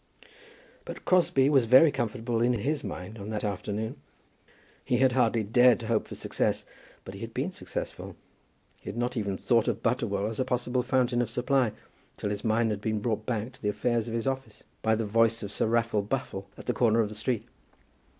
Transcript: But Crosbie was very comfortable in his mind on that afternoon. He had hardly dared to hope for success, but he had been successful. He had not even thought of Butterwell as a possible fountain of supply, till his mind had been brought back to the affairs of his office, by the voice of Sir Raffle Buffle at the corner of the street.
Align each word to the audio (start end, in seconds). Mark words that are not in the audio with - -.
But 0.83 1.05
Crosbie 1.05 1.47
was 1.51 1.65
very 1.65 1.91
comfortable 1.91 2.41
in 2.41 2.53
his 2.53 2.83
mind 2.83 3.19
on 3.19 3.29
that 3.29 3.43
afternoon. 3.43 3.97
He 4.83 4.97
had 4.97 5.11
hardly 5.11 5.43
dared 5.43 5.79
to 5.81 5.85
hope 5.85 6.07
for 6.07 6.15
success, 6.15 6.65
but 7.05 7.13
he 7.13 7.19
had 7.19 7.35
been 7.35 7.51
successful. 7.51 8.15
He 8.79 8.89
had 8.89 8.97
not 8.97 9.15
even 9.15 9.37
thought 9.37 9.67
of 9.67 9.83
Butterwell 9.83 10.27
as 10.27 10.39
a 10.39 10.43
possible 10.43 10.81
fountain 10.81 11.21
of 11.21 11.29
supply, 11.29 11.73
till 12.17 12.31
his 12.31 12.43
mind 12.43 12.71
had 12.71 12.81
been 12.81 12.99
brought 12.99 13.27
back 13.27 13.51
to 13.51 13.61
the 13.61 13.69
affairs 13.69 14.07
of 14.07 14.15
his 14.15 14.25
office, 14.25 14.63
by 14.81 14.95
the 14.95 15.05
voice 15.05 15.43
of 15.43 15.51
Sir 15.51 15.67
Raffle 15.67 16.01
Buffle 16.01 16.49
at 16.57 16.65
the 16.65 16.73
corner 16.73 17.01
of 17.01 17.09
the 17.09 17.13
street. 17.13 17.45